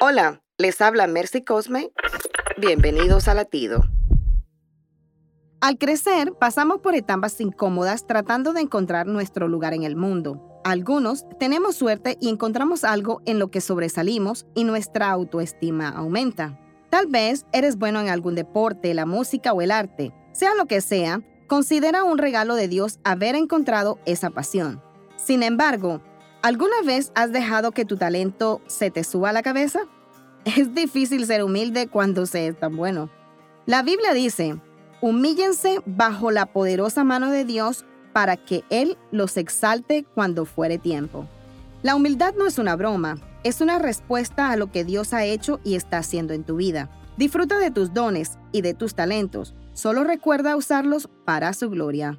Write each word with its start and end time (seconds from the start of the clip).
Hola, 0.00 0.42
les 0.58 0.80
habla 0.80 1.08
Mercy 1.08 1.42
Cosme. 1.42 1.90
Bienvenidos 2.56 3.26
a 3.26 3.34
Latido. 3.34 3.82
Al 5.60 5.76
crecer, 5.76 6.34
pasamos 6.38 6.78
por 6.78 6.94
etapas 6.94 7.40
incómodas 7.40 8.06
tratando 8.06 8.52
de 8.52 8.60
encontrar 8.60 9.08
nuestro 9.08 9.48
lugar 9.48 9.74
en 9.74 9.82
el 9.82 9.96
mundo. 9.96 10.60
Algunos 10.62 11.24
tenemos 11.40 11.74
suerte 11.74 12.16
y 12.20 12.28
encontramos 12.28 12.84
algo 12.84 13.22
en 13.26 13.40
lo 13.40 13.50
que 13.50 13.60
sobresalimos 13.60 14.46
y 14.54 14.62
nuestra 14.62 15.10
autoestima 15.10 15.88
aumenta. 15.88 16.60
Tal 16.90 17.08
vez 17.08 17.44
eres 17.52 17.76
bueno 17.76 18.00
en 18.00 18.08
algún 18.08 18.36
deporte, 18.36 18.94
la 18.94 19.04
música 19.04 19.52
o 19.52 19.62
el 19.62 19.72
arte. 19.72 20.14
Sea 20.30 20.54
lo 20.54 20.66
que 20.66 20.80
sea, 20.80 21.22
considera 21.48 22.04
un 22.04 22.18
regalo 22.18 22.54
de 22.54 22.68
Dios 22.68 23.00
haber 23.02 23.34
encontrado 23.34 23.98
esa 24.06 24.30
pasión. 24.30 24.80
Sin 25.16 25.42
embargo, 25.42 26.00
¿alguna 26.42 26.82
vez 26.84 27.12
has 27.14 27.32
dejado 27.32 27.72
que 27.72 27.84
tu 27.84 27.96
talento 27.96 28.60
se 28.66 28.90
te 28.90 29.04
suba 29.04 29.30
a 29.30 29.32
la 29.32 29.42
cabeza? 29.42 29.80
Es 30.44 30.74
difícil 30.74 31.26
ser 31.26 31.42
humilde 31.42 31.88
cuando 31.88 32.24
se 32.24 32.46
es 32.46 32.58
tan 32.58 32.76
bueno. 32.76 33.10
La 33.66 33.82
Biblia 33.82 34.14
dice, 34.14 34.58
humíllense 35.02 35.80
bajo 35.84 36.30
la 36.30 36.46
poderosa 36.46 37.04
mano 37.04 37.30
de 37.30 37.44
Dios 37.44 37.84
para 38.12 38.36
que 38.36 38.64
Él 38.70 38.96
los 39.10 39.36
exalte 39.36 40.04
cuando 40.14 40.44
fuere 40.46 40.78
tiempo. 40.78 41.28
La 41.82 41.94
humildad 41.94 42.34
no 42.34 42.46
es 42.46 42.58
una 42.58 42.76
broma, 42.76 43.18
es 43.44 43.60
una 43.60 43.78
respuesta 43.78 44.50
a 44.50 44.56
lo 44.56 44.72
que 44.72 44.84
Dios 44.84 45.12
ha 45.12 45.24
hecho 45.24 45.60
y 45.64 45.74
está 45.74 45.98
haciendo 45.98 46.32
en 46.32 46.44
tu 46.44 46.56
vida. 46.56 46.88
Disfruta 47.16 47.58
de 47.58 47.70
tus 47.70 47.92
dones 47.92 48.38
y 48.52 48.62
de 48.62 48.74
tus 48.74 48.94
talentos, 48.94 49.54
solo 49.74 50.04
recuerda 50.04 50.56
usarlos 50.56 51.08
para 51.24 51.52
su 51.52 51.68
gloria. 51.68 52.18